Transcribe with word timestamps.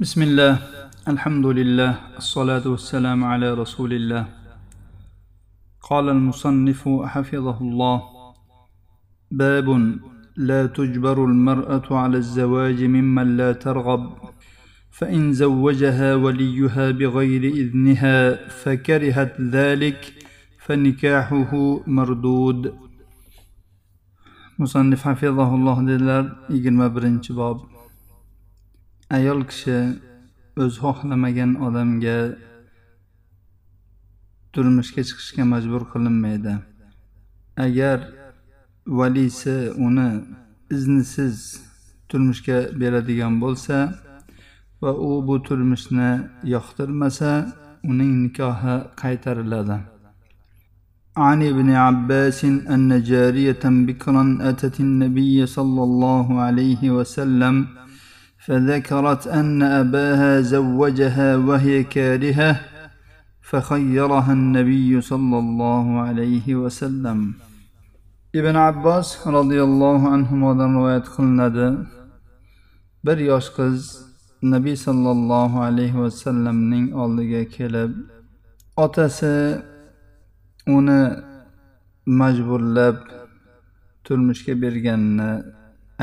بسم 0.00 0.22
الله 0.22 0.52
الحمد 1.12 1.46
لله 1.46 1.92
الصلاة 2.16 2.64
والسلام 2.64 3.20
على 3.24 3.52
رسول 3.54 3.92
الله 3.92 4.24
قال 5.90 6.08
المصنف 6.08 6.88
حفظه 7.04 7.58
الله 7.60 7.98
باب 9.30 9.68
لا 10.36 10.66
تجبر 10.66 11.24
المرأة 11.24 11.88
على 11.90 12.16
الزواج 12.16 12.84
ممن 12.84 13.36
لا 13.36 13.52
ترغب 13.52 14.04
فإن 14.90 15.32
زوجها 15.32 16.14
وليها 16.14 16.90
بغير 16.90 17.42
إذنها 17.44 18.48
فكرهت 18.48 19.40
ذلك 19.40 20.00
فنكاحه 20.64 21.52
مردود 21.86 22.74
مصنف 24.58 25.08
حفظه 25.08 25.50
الله 25.54 25.76
yigirma 26.48 26.88
birinchi 26.88 27.36
bob. 27.36 27.79
ayol 29.17 29.41
kishi 29.49 29.77
o'zi 30.63 30.77
xohlamagan 30.83 31.51
odamga 31.65 32.17
turmushga 34.53 35.01
chiqishga 35.07 35.43
majbur 35.53 35.81
qilinmaydi 35.91 36.53
agar 37.65 37.97
valisi 38.99 39.55
uni 39.85 40.09
iznisiz 40.75 41.35
turmushga 42.09 42.57
beradigan 42.79 43.33
bo'lsa 43.43 43.77
va 44.81 44.91
u 45.07 45.09
bu 45.27 45.35
turmushni 45.47 46.09
yoqtirmasa 46.55 47.31
uning 47.91 48.13
nikohi 48.23 48.75
qaytariladi 49.01 49.79
عن 51.17 51.39
ابن 51.51 51.69
عباس 51.85 52.39
أن 52.45 53.03
جارية 53.11 53.63
بكرا 53.87 54.23
أتت 54.49 54.79
النبي 54.79 55.45
صلى 55.45 55.83
الله 55.83 56.27
عليه 56.45 56.81
وسلم 56.97 57.55
فذكرت 58.45 59.27
أن 59.27 59.63
أباها 59.63 60.41
زوجها 60.41 61.37
وهي 61.37 61.83
كارهة 61.83 62.61
فخيرها 63.41 64.33
النبي 64.33 65.01
صلى 65.01 65.37
الله 65.37 65.99
عليه 65.99 66.55
وسلم 66.55 67.33
ابن 68.35 68.55
عباس 68.55 69.27
رضي 69.27 69.63
الله 69.63 70.09
عنهما 70.09 70.49
رواية 70.65 71.05
قلنا 71.17 71.85
bir 73.05 73.17
yosh 73.17 73.49
qiz 73.57 73.81
nabiy 74.53 74.75
sollallohu 74.75 75.57
alayhi 75.67 75.99
vasallamning 76.03 76.85
oldiga 77.03 77.41
kelib 77.55 77.91
otasi 78.85 79.61
uni 80.77 81.01
majburlab 82.19 82.97
turmushga 84.05 84.53
berganini 84.63 85.31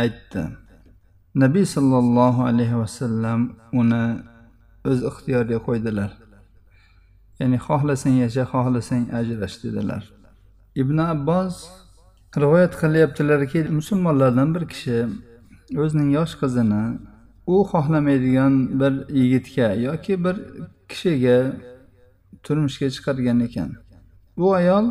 aytdi 0.02 0.42
Nabiy 1.43 1.65
sollallohu 1.75 2.41
alayhi 2.49 2.77
vasallam 2.83 3.39
uni 3.81 4.05
o'z 4.89 4.99
ixtiyoriga 5.09 5.59
qo'ydilar. 5.67 6.11
Ya'ni 7.39 7.57
xohlasang 7.67 8.15
yasha 8.23 8.43
xohlasang 8.53 9.03
ajrash 9.19 9.57
dedilar. 9.63 10.03
Ibn 10.81 10.97
abbos 11.13 11.55
rivoyat 12.43 12.73
qilyaptilarki 12.81 13.59
musulmonlardan 13.79 14.49
bir 14.55 14.63
kishi 14.71 14.97
o'zining 15.83 16.09
yosh 16.17 16.33
qizini 16.41 16.83
u 17.53 17.55
xohlamaydigan 17.71 18.53
bir 18.79 18.93
yigitga 19.19 19.67
yoki 19.87 20.13
bir 20.25 20.35
kishiga 20.89 21.37
turmushga 22.45 22.87
chiqargan 22.95 23.39
ekan. 23.47 23.69
Bu 24.37 24.47
ayol 24.59 24.85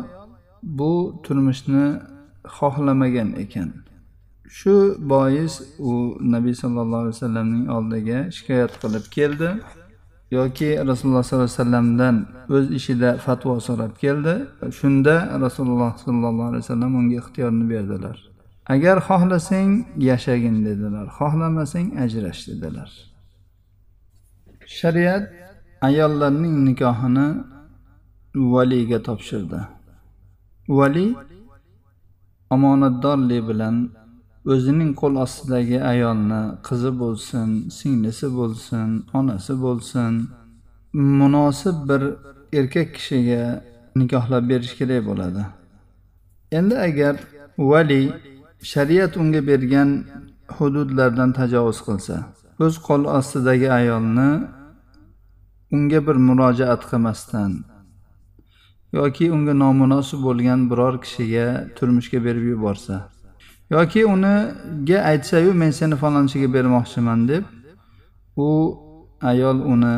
bu 0.79 0.91
turmushni 1.25 1.85
xohlamagan 2.57 3.29
ekan. 3.43 3.69
Shu 4.57 4.95
bois 5.11 5.53
u 5.79 6.17
nabiy 6.33 6.55
sollallohu 6.63 7.01
alayhi 7.03 7.15
vasallamning 7.15 7.65
oldiga 7.77 8.19
shikoyat 8.35 8.73
qilib 8.81 9.05
keldi 9.17 9.49
yoki 10.31 10.69
rasululloh 10.87 11.23
sollallohu 11.23 11.49
alayhi 11.49 11.59
vasallamdan 11.59 12.15
o'z 12.55 12.65
ishida 12.79 13.09
fatvo 13.25 13.59
so'rab 13.67 13.93
keldi. 14.03 14.35
Shunda 14.79 15.15
rasululloh 15.45 15.91
sollallohu 16.05 16.47
alayhi 16.49 16.63
vasallam 16.65 16.91
unga 16.99 17.15
ixtiyorni 17.21 17.65
berdilar. 17.73 18.17
Agar 18.73 18.97
xohlasang 19.09 19.71
yashagin 20.09 20.55
dedilar. 20.65 21.05
Xohlamasang 21.17 21.87
ajrash 22.03 22.41
dedilar. 22.49 22.89
Shariat 24.79 25.23
ayollarning 25.87 26.55
nikohini 26.67 27.27
valiyga 28.53 28.99
topshirdi. 29.07 29.59
Vali 30.77 31.07
omonatdorlik 32.55 33.41
bilan 33.49 33.75
o'zining 34.51 34.91
qo'l 35.01 35.15
ostidagi 35.25 35.77
ayolni 35.91 36.41
qizi 36.67 36.91
bo'lsin 37.01 37.49
singlisi 37.77 38.27
bo'lsin 38.39 38.89
onasi 39.19 39.53
bo'lsin 39.65 40.13
munosib 41.19 41.77
bir 41.89 42.01
erkak 42.59 42.89
kishiga 42.97 43.43
nikohlab 43.99 44.43
berish 44.49 44.73
kerak 44.79 45.01
bo'ladi. 45.09 45.43
Endi 46.57 46.75
agar 46.87 47.15
vali 47.57 48.03
shariat 48.71 49.17
unga 49.21 49.41
bergan 49.49 49.89
hududlardan 50.57 51.29
tajovuz 51.39 51.79
qilsa 51.87 52.15
o'z 52.65 52.75
qo'l 52.87 53.03
ostidagi 53.17 53.67
ayolni 53.79 54.29
unga 55.75 55.99
bir 56.07 56.17
murojaat 56.27 56.81
qilmasdan 56.89 57.51
yoki 58.99 59.25
unga 59.35 59.53
nomunosib 59.63 60.19
bo'lgan 60.27 60.59
biror 60.71 60.95
kishiga 61.03 61.45
turmushga 61.77 62.19
berib 62.25 62.45
yuborsa 62.53 62.95
yoki 63.69 64.05
uniga 64.05 64.99
aytsayu 65.11 65.53
men 65.53 65.71
seni 65.71 65.95
falonchiga 65.95 66.53
bermoqchiman 66.53 67.27
deb 67.27 67.43
u 68.37 68.49
ayol 69.21 69.57
uni 69.73 69.95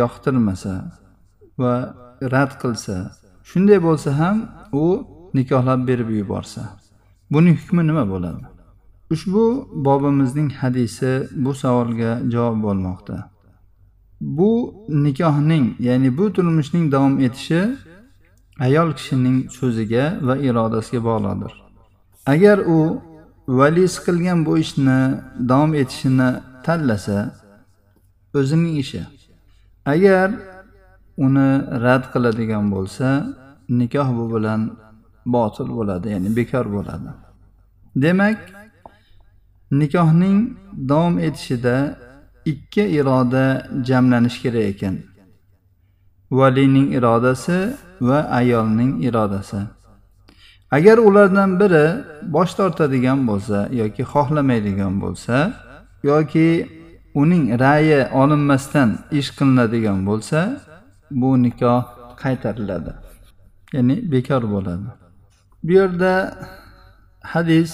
yoqtirmasa 0.00 0.74
va 1.58 1.74
rad 2.32 2.52
qilsa 2.62 2.96
shunday 3.50 3.78
bo'lsa 3.86 4.10
ham 4.20 4.36
u 4.72 4.84
nikohlab 5.34 5.80
berib 5.88 6.10
yuborsa 6.20 6.62
buning 7.32 7.56
hukmi 7.60 7.82
nima 7.86 8.04
bo'ladi? 8.12 8.44
Ushbu 9.10 9.68
bobimizning 9.86 10.50
hadisi 10.60 11.28
bu 11.44 11.54
savolga 11.54 12.10
javob 12.32 12.56
bo'lmoqda. 12.66 13.16
Bu 14.20 14.50
nikohning 14.88 15.66
ya'ni 15.88 16.18
bu 16.18 16.32
turmushning 16.32 16.92
davom 16.92 17.20
etishi 17.26 17.60
ayol 18.66 18.92
kishining 18.98 19.38
so'ziga 19.58 20.04
va 20.26 20.34
irodasiga 20.48 21.00
bog'liqdir 21.08 21.67
agar 22.32 22.58
u 22.58 23.00
valisi 23.48 23.98
qilgan 24.06 24.38
bu 24.46 24.58
ishni 24.64 24.98
davom 25.50 25.72
etishini 25.82 26.28
tanlasa 26.64 27.18
o'zining 28.38 28.76
ishi. 28.84 29.02
Agar 29.92 30.28
uni 31.24 31.48
rad 31.84 32.04
qiladigan 32.12 32.64
bo'lsa 32.74 33.08
nikoh 33.80 34.08
bu 34.18 34.24
bilan 34.34 34.60
botil 35.34 35.68
bo'ladi 35.78 36.06
ya'ni 36.14 36.30
bekor 36.38 36.66
bo'ladi. 36.76 37.10
Demak 38.02 38.38
nikohning 39.80 40.38
davom 40.90 41.14
etishida 41.28 41.76
ikki 42.52 42.84
iroda 42.98 43.44
jamlanishi 43.88 44.38
kerak 44.42 44.64
ekan. 44.72 44.96
Valining 46.38 46.88
irodasi 46.96 47.58
va 48.08 48.18
ayolning 48.38 48.92
irodasi. 49.08 49.60
Agar 50.70 50.98
ulardan 50.98 51.60
biri 51.60 51.86
bosh 52.34 52.52
tortadigan 52.58 53.20
bo'lsa 53.28 53.58
yoki 53.80 54.02
xohlamaydigan 54.12 54.94
bo'lsa 55.02 55.36
yoki 56.10 56.48
uning 57.14 57.44
ra'yi 57.64 58.00
olinmasdan 58.20 58.90
ish 59.18 59.30
qilinadigan 59.38 59.98
bo'lsa 60.08 60.38
bu 61.10 61.30
nikoh 61.42 61.82
qaytariladi 62.22 62.92
ya'ni 63.72 64.12
bekor 64.12 64.42
bo'ladi. 64.54 64.88
Bu 65.64 65.72
yerda 65.72 66.12
hadis 67.32 67.72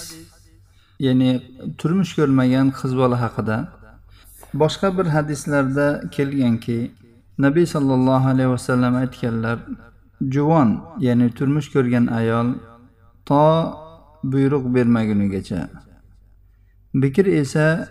ya'ni 0.99 1.31
turmush 1.79 2.11
ko'rmagan 2.17 2.67
qiz 2.79 2.91
bola 3.01 3.17
haqida 3.25 3.57
boshqa 4.61 4.97
bir 4.97 5.07
hadislarda 5.15 5.87
kelganki 6.15 6.91
nabiy 7.45 7.65
sollallohu 7.75 8.27
alayhi 8.33 8.49
vasallam 8.55 8.93
aytganlar 9.03 9.57
juvon 10.35 10.69
ya'ni 11.07 11.27
turmush 11.37 11.67
ko'rgan 11.75 12.05
ayol 12.19 12.47
to 13.25 13.41
buyruq 14.23 14.65
bermagunigacha. 14.75 15.69
Bikr 17.01 17.25
esa 17.41 17.89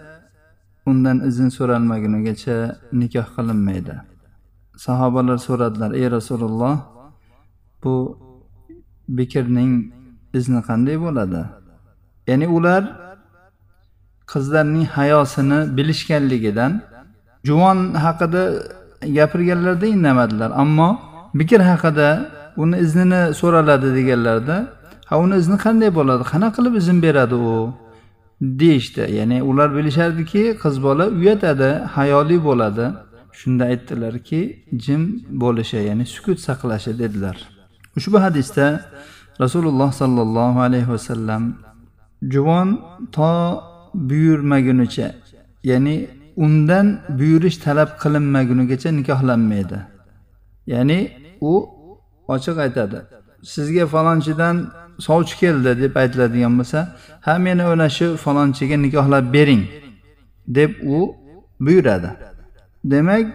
undan 0.86 1.18
izn 1.28 1.48
so'ralmagunigacha 1.56 2.56
nikoh 2.92 3.26
qilinmaydi. 3.36 3.94
Sahobalar 4.76 5.38
so'radilar 5.38 5.90
ey 6.00 6.06
rasululloh 6.16 6.76
bu 7.82 7.94
bikrning 9.08 9.72
izni 10.38 10.60
qanday 10.68 10.96
bo'ladi? 11.04 11.42
Ya'ni 12.28 12.46
ular 12.56 12.82
qizlarning 14.32 14.86
hayosini 14.96 15.58
bilishganligidan 15.76 16.72
juvon 17.48 17.78
haqida 18.04 18.42
gapirganlarida 19.16 19.86
indamadilar 19.86 20.50
ammo 20.62 20.88
bikr 21.38 21.60
haqida 21.70 22.08
uni 22.62 22.76
iznini 22.84 23.20
so'raladi 23.40 23.88
deganlarida 23.98 24.56
ha 25.08 25.14
uni 25.24 25.36
izni 25.42 25.56
qanday 25.64 25.90
bo'ladi? 25.98 26.22
Qanaqa 26.32 26.54
qilib 26.56 26.74
izn 26.80 26.98
beradi 27.06 27.34
u? 27.34 27.54
Deyishdi. 28.60 29.04
Ya'ni 29.18 29.38
ular 29.50 29.68
bilishardiki 29.76 30.42
qiz 30.62 30.74
bola 30.86 31.04
uyatadi 31.18 31.70
hayoli 31.96 32.36
bo'ladi. 32.48 32.86
Shunda 33.40 33.64
aytdilarki 33.72 34.40
jim 34.84 35.02
bo'lishi 35.42 35.78
ya'ni 35.88 36.04
sukut 36.14 36.38
saqlashi 36.46 36.92
dedilar. 37.02 37.36
Ushbu 37.98 38.16
hadisda 38.24 38.66
rasululloh 39.42 39.90
sollallohu 40.00 40.58
alayhi 40.66 40.88
vasallam 40.94 41.42
juvon 42.32 42.68
to 43.16 43.32
buyurmagunicha 44.08 45.08
ya'ni 45.70 45.96
undan 46.44 46.86
buyurish 47.18 47.56
talab 47.64 47.90
qilinmagunigacha 48.02 48.90
nikohlanmaydi. 48.98 49.78
Ya'ni 50.72 50.98
u 51.40 51.54
ochiq 52.34 52.56
aytadi. 52.64 52.98
Sizga 53.54 53.84
falonchidan 53.94 54.56
sovchi 54.98 55.38
keldi 55.38 55.80
deb 55.82 55.96
aytiladigan 55.96 56.58
bo'lsa 56.58 56.96
ha 57.20 57.38
meni 57.38 57.62
ana 57.62 57.88
shu 57.88 58.16
falonchiga 58.16 58.76
nikohlab 58.76 59.32
bering 59.32 59.64
deb 60.48 60.70
u 60.82 61.16
buyuradi. 61.60 62.10
Demak 62.84 63.26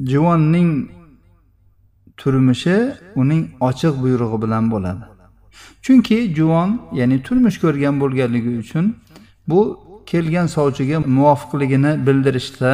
juvonning 0.00 0.90
turmushi 2.16 2.92
uning 3.16 3.42
ochiq 3.60 3.94
buyrug'i 4.02 4.42
bilan 4.42 4.70
bo'ladi. 4.70 5.04
Chunki 5.82 6.34
juvon 6.36 6.70
ya'ni 6.92 7.22
turmush 7.22 7.58
ko'rgan 7.64 8.00
bo'lganligi 8.00 8.58
uchun 8.62 8.96
bu 9.48 9.60
kelgan 10.06 10.46
sovchiga 10.46 10.98
muvofiqligini 10.98 12.06
bildirishda 12.06 12.70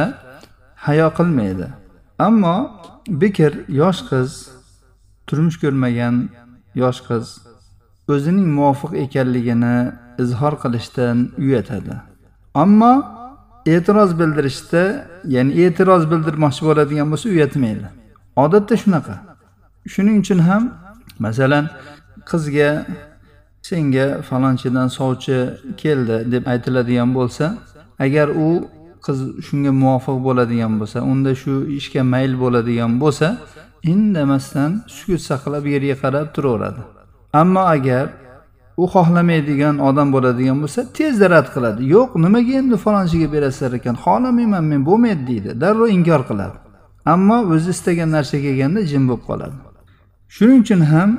hayo 0.75 1.07
qilmaydi. 1.17 1.67
Ammo 2.19 2.55
bekir 3.07 3.53
yosh 3.67 4.01
qiz 4.09 4.29
turmush 5.27 5.57
ko'rmagan 5.63 6.15
yosh 6.75 6.99
qiz 7.07 7.25
o'zining 8.15 8.47
muvofiq 8.57 8.91
ekanligini 9.05 9.75
izhor 10.23 10.53
qilishdan 10.63 11.17
uyatadi. 11.43 11.95
Ammo 12.63 12.93
e'tiroz 13.73 14.11
bildirishda 14.19 14.83
ya'ni 15.35 15.51
e'tiroz 15.65 16.03
bildirmoqchi 16.11 16.61
bo'ladigan 16.69 17.07
bo'lsa 17.11 17.27
uyatmaydi. 17.35 17.87
Odatda 18.43 18.75
shunaqa. 18.83 19.15
Shuning 19.93 20.15
uchun 20.23 20.39
ham 20.49 20.63
masalan 21.25 21.65
qizga 22.29 22.69
senga 23.69 24.07
falonchidan 24.29 24.87
sovchi 24.97 25.37
keldi 25.81 26.17
deb 26.33 26.43
aytiladigan 26.53 27.09
bo'lsa 27.17 27.45
agar 28.05 28.27
u 28.47 28.49
qiz 29.05 29.19
shunga 29.47 29.71
muvofiq 29.81 30.17
bo'ladigan 30.27 30.73
bo'lsa 30.79 30.99
unda 31.11 31.31
shu 31.41 31.53
ishga 31.79 32.01
mayl 32.13 32.33
bo'ladigan 32.43 32.91
bo'lsa 33.03 33.27
indamasdan 33.93 34.71
sukut 34.95 35.21
saqlab 35.29 35.63
yerga 35.73 35.95
qarab 36.03 36.27
turaveradi. 36.35 36.81
Ammo 37.33 37.59
agar 37.75 38.09
u 38.77 38.85
xohlamaydigan 38.93 39.75
odam 39.89 40.07
bo'ladigan 40.15 40.57
bo'lsa 40.63 40.81
tezda 40.97 41.27
rad 41.33 41.47
qiladi. 41.55 41.81
Yo'q 41.95 42.09
nimaga 42.25 42.53
endi 42.61 42.77
falonchiga 42.85 43.27
berasizlar 43.35 43.73
ekan? 43.79 43.95
Xohlamayman 44.05 44.63
men 44.71 44.81
bo'lmaydi 44.89 45.23
deydi. 45.31 45.49
Darrov 45.63 45.89
inkor 45.97 46.21
qiladi. 46.29 46.57
Ammo 47.13 47.37
o'zi 47.53 47.69
istagan 47.75 48.09
narsa 48.15 48.37
kelganda 48.45 48.81
jim 48.91 49.03
bo'lib 49.09 49.23
qoladi. 49.29 49.57
Shuning 50.35 50.59
uchun 50.63 50.81
ham 50.93 51.09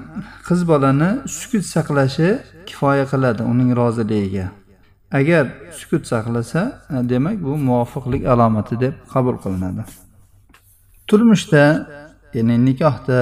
qiz 0.48 0.60
bolani 0.70 1.10
sukut 1.38 1.64
saqlashi 1.74 2.28
kifoya 2.68 3.04
qiladi 3.12 3.42
uning 3.52 3.70
roziligiga. 3.80 4.46
Agar 5.18 5.44
sukut 5.78 6.04
saqlasa 6.12 6.62
e, 6.94 6.94
demak 7.10 7.36
bu 7.46 7.52
muvofiqlik 7.68 8.22
alomati 8.32 8.74
deb 8.84 8.94
qabul 9.12 9.36
qilinadi. 9.44 9.82
Turmushda 11.08 11.64
ya'ni 12.36 12.56
nikohda 12.68 13.18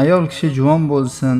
ayol 0.00 0.24
kishi 0.30 0.48
juvon 0.56 0.82
bo'lsin 0.92 1.38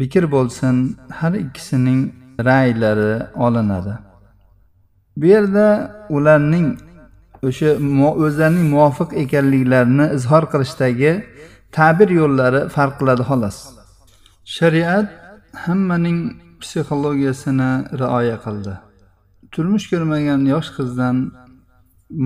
bikr 0.00 0.24
bo'lsin 0.34 0.76
har 1.18 1.32
ikkisining 1.44 2.00
ra'ylari 2.48 3.14
olinadi. 3.46 3.94
Bu 5.16 5.26
yerda 5.34 5.66
ularning 6.16 6.68
o'sha 7.48 7.70
o'zlarining 8.24 8.66
muvofiq 8.74 9.10
ekanliklarini 9.22 10.06
izhor 10.16 10.44
qilishdagi 10.52 11.12
ta'bir 11.76 12.08
yo'llari 12.20 12.60
farq 12.76 12.94
qiladi 13.00 13.22
xolos. 13.30 13.56
Shariat 14.56 15.08
hammaning 15.64 16.18
psixologiyasini 16.60 17.70
rioya 18.00 18.36
qildi. 18.44 18.74
Turmush 19.52 19.86
ko'rmagan 19.92 20.40
yosh 20.52 20.70
qizdan 20.76 21.16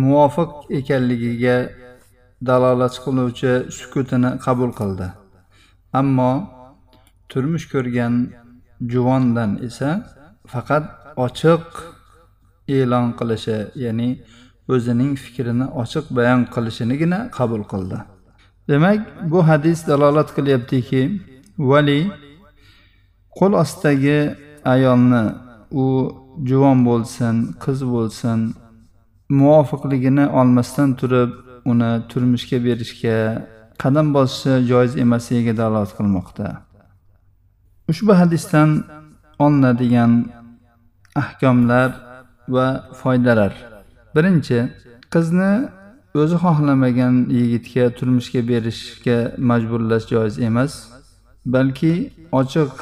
muvofiq 0.02 0.50
ekanligiga 0.78 1.56
dalolat 2.46 2.94
qiluvchi 3.04 3.52
sukutini 3.78 4.30
qabul 4.44 4.70
qildi. 4.80 5.08
Ammo 6.00 6.32
turmush 7.30 7.66
ko'rgan 7.72 8.14
juvondan 8.92 9.50
esa 9.68 9.90
faqat 10.52 10.84
ochiq 11.26 11.64
e'lon 12.76 13.06
qilishi 13.18 13.58
ya'ni 13.84 14.10
o'zining 14.74 15.12
fikrini 15.24 15.66
ochiq 15.82 16.06
bayon 16.16 16.40
qilishinigina 16.54 17.18
qabul 17.38 17.62
qildi. 17.72 17.98
Demak 18.68 19.00
bu 19.30 19.38
hadis 19.48 19.78
dalolat 19.90 20.28
qilyaptiki 20.36 21.02
vali 21.70 22.00
qo'l 23.38 23.52
ostidagi 23.62 24.18
ayolni 24.74 25.24
u 25.82 25.86
juvon 26.48 26.78
bo'lsin 26.88 27.34
qiz 27.64 27.78
bo'lsin 27.94 28.38
muvofiqligini 29.38 30.24
olmasdan 30.40 30.90
turib 31.00 31.30
uni 31.70 31.90
turmushga 32.10 32.58
berishga 32.66 33.16
qadam 33.82 34.06
bosishi 34.16 34.52
joiz 34.70 34.92
emasligiga 35.04 35.54
dalolat 35.60 35.90
qilmoqda. 35.98 36.46
Ushbu 37.90 38.12
hadisdan 38.20 38.70
olinadigan 39.44 40.12
ahkomlar 41.22 41.90
va 42.54 42.66
foydalar. 43.00 43.52
Birinchi 44.14 44.58
qizni 45.14 45.52
o'zi 46.22 46.36
xohlamagan 46.44 47.14
yigitga 47.38 47.84
turmushga 47.98 48.40
berishga 48.50 49.18
majburlash 49.50 50.06
joiz 50.12 50.34
emas 50.48 50.72
balki 51.54 51.92
ochiq 52.40 52.72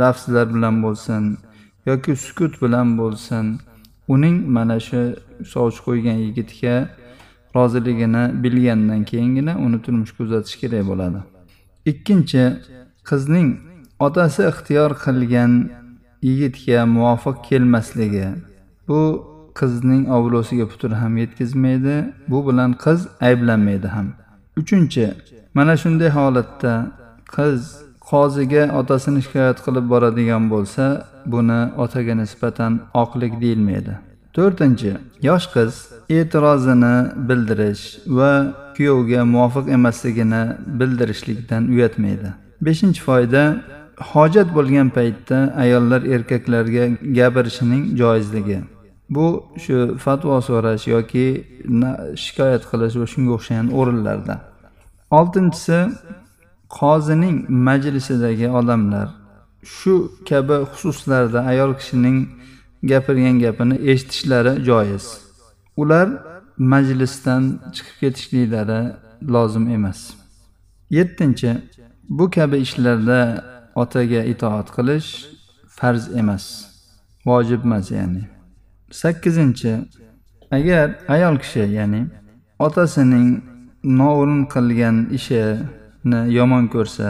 lafzlar 0.00 0.46
bilan 0.54 0.76
bo'lsin 0.84 1.22
yoki 1.86 2.12
sukut 2.24 2.52
bilan 2.62 2.88
bo'lsin 3.00 3.46
uning 4.14 4.36
mana 4.56 4.76
shu 4.86 5.00
sovchi 5.52 5.80
qo'ygan 5.86 6.18
yigitga 6.24 6.74
roziligini 7.56 8.24
bilgandan 8.42 9.04
keyingina 9.10 9.54
uni 9.64 9.78
turmushga 9.84 10.24
uzatish 10.24 10.56
kerak 10.62 10.86
bo'ladi. 10.90 11.20
Ikkinchi 11.90 12.44
qizning 13.10 13.48
otasi 14.06 14.42
ixtiyor 14.52 14.90
qilgan 15.04 15.52
yigitga 16.28 16.78
muvofiq 16.96 17.36
kelmasligi. 17.48 18.26
Bu 18.88 19.00
qizning 19.60 20.02
obro'siga 20.16 20.66
putur 20.72 20.92
ham 21.00 21.12
yetkazmaydi 21.22 21.96
bu 22.30 22.38
bilan 22.48 22.70
qiz 22.84 23.00
ayblanmaydi 23.28 23.88
ham. 23.96 24.08
Uchinchi 24.60 25.04
mana 25.54 25.74
shunday 25.82 26.10
holatda 26.18 26.74
qiz 27.36 27.60
qoziga 28.10 28.62
otasini 28.80 29.20
shikoyat 29.24 29.58
qilib 29.64 29.86
boradigan 29.92 30.44
bo'lsa 30.54 30.84
buni 31.32 31.60
otaga 31.84 32.14
nisbatan 32.22 32.72
oqlik 33.02 33.32
deyilmaydi. 33.42 33.94
To'rtinchi 34.36 34.92
yosh 35.28 35.46
qiz 35.54 35.72
e'tirozini 36.18 36.94
bildirish 37.28 37.84
va 38.18 38.32
kuyovga 38.76 39.20
muvofiq 39.34 39.66
emasligini 39.76 40.42
bildirishlikdan 40.80 41.62
uyatmaydi. 41.74 42.28
Beshinchi 42.66 43.00
foyda 43.08 43.42
hojat 44.12 44.48
bo'lgan 44.56 44.88
paytda 44.96 45.38
ayollar 45.64 46.02
erkaklarga 46.14 46.84
gapirishining 47.18 47.82
joizligi. 48.00 48.58
Bu 49.10 49.26
shu 49.64 49.76
fatvo 50.04 50.40
so'rash 50.48 50.84
yoki 50.94 51.26
shikoyat 52.24 52.62
qilish 52.70 52.94
va 53.00 53.06
shunga 53.12 53.32
o'xshagan 53.36 53.68
o'rinlarda. 53.78 54.34
Oltinchisi 55.18 55.78
qozining 56.78 57.36
majlisidagi 57.68 58.48
odamlar. 58.58 59.08
Shu 59.76 59.94
kabi 60.28 60.56
xususlarda 60.72 61.40
ayol 61.52 61.72
kishining 61.80 62.18
gapirgan 62.82 63.36
gapini 63.44 63.74
eshitishlari 63.90 64.64
joiz. 64.64 65.04
Ular 65.76 66.08
majlisdan 66.58 67.42
chiqib 67.74 67.96
ketishliklari 68.00 68.80
lozim 69.34 69.70
emas. 69.76 70.00
Yettinchi 70.90 71.50
bu 72.08 72.30
kabi 72.30 72.56
ishlarda 72.56 73.20
otaga 73.74 74.20
itoat 74.32 74.68
qilish 74.76 75.08
farz 75.76 76.04
emas 76.20 76.44
vojib 77.26 77.64
emas 77.64 77.90
ya'ni. 77.90 78.22
Sakkizinchi 78.90 79.72
agar 80.50 80.86
ayol 81.08 81.36
kishi 81.42 81.64
ya'ni 81.78 82.02
otasining 82.58 83.28
noo'rin 83.98 84.42
qilgan 84.54 84.96
ishini 85.18 86.20
yomon 86.38 86.64
ko'rsa 86.74 87.08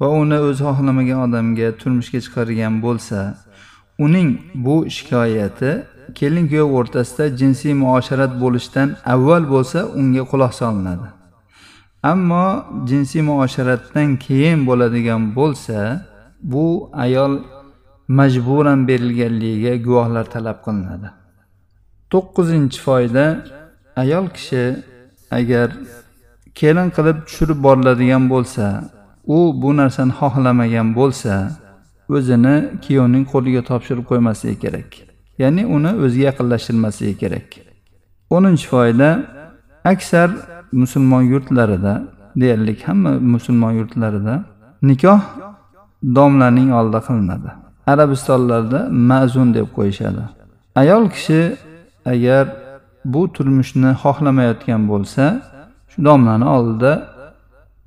va 0.00 0.08
uni 0.20 0.38
o'zi 0.48 0.62
xohlamagan 0.68 1.18
odamga 1.26 1.68
turmushga 1.80 2.20
chiqargan 2.24 2.74
bo'lsa 2.84 3.18
uning 3.98 4.38
bu 4.54 4.76
shikoyati 4.90 5.70
kelin 6.14 6.48
kuyov 6.48 6.70
o'rtasida 6.78 7.36
jinsiy 7.40 7.74
muosharat 7.84 8.32
bo'lishdan 8.42 8.88
avval 9.14 9.44
bo'lsa 9.54 9.78
unga 10.00 10.22
quloq 10.30 10.52
solinadi. 10.60 11.08
Ammo 12.02 12.46
jinsiy 12.88 13.22
muosharatdan 13.30 14.08
keyin 14.24 14.66
bo'ladigan 14.68 15.22
bo'lsa 15.38 15.78
bu 16.42 16.90
ayol 17.04 17.32
majburan 18.18 18.80
berilganligiga 18.88 19.74
guvohlar 19.86 20.24
talab 20.34 20.58
qilinadi. 20.66 21.08
To'qqizinchi 22.12 22.78
foyda 22.86 23.24
ayol 24.02 24.26
kishi 24.36 24.64
agar 25.38 25.68
kelin 26.60 26.88
qilib 26.96 27.18
tushirib 27.26 27.58
boriladigan 27.66 28.24
bo'lsa 28.32 28.64
u 29.36 29.38
bu 29.62 29.70
narsani 29.80 30.12
xohlamagan 30.20 30.88
bo'lsa 30.98 31.32
o'zini 32.16 32.54
kuyovning 32.84 33.24
qo'liga 33.32 33.62
topshirib 33.70 34.04
qo'ymasligi 34.10 34.56
kerak. 34.64 34.90
Ya'ni 35.42 35.62
uni 35.76 35.90
o'ziga 36.04 36.24
yaqinlashtirmasligi 36.30 37.14
kerak. 37.22 37.48
O'ninchi 38.36 38.66
foyda 38.72 39.08
aksar 39.92 40.28
musulmon 40.72 41.22
yurtlarida 41.32 41.94
deyarli 42.40 42.74
hamma 42.86 43.12
musulmon 43.34 43.72
yurtlarida 43.80 44.34
nikoh 44.82 45.20
domlaning 46.16 46.68
oldida 46.78 47.00
qilinadi. 47.08 47.50
Arabistonlarda 47.92 48.80
ma'zun 49.10 49.48
deb 49.54 49.66
qo'yishadi. 49.76 50.22
Ayol 50.80 51.04
kishi 51.14 51.40
agar 52.12 52.44
bu 53.04 53.22
turmushni 53.36 53.90
xohlamayotgan 54.02 54.82
bo'lsa 54.90 55.24
shu 55.90 55.98
domlani 56.04 56.46
oldida 56.56 56.92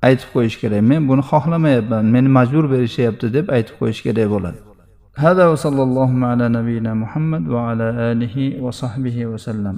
aytib 0.07 0.29
qo'yish 0.35 0.57
kerak 0.61 0.81
men 0.91 1.01
buni 1.09 1.23
xohlamayapman 1.31 2.05
meni 2.15 2.29
majbur 2.37 2.65
berishyapti 2.73 3.25
deb 3.37 3.45
aytib 3.57 3.75
qo'yish 3.81 4.01
kerak 4.07 4.29
bo'ladi 4.35 4.59
هذا 5.25 5.43
وصلى 5.51 5.83
الله 5.87 6.11
على 6.31 6.45
نبينا 6.57 6.91
محمد 7.03 7.43
وعلى 7.55 7.87
آله 8.11 8.35
وصحبه 8.65 9.17
وسلم 9.25 9.75